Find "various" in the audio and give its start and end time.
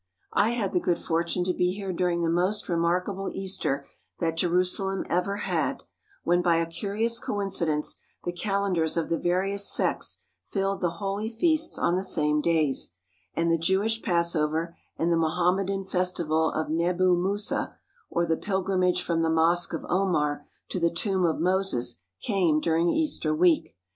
9.19-9.71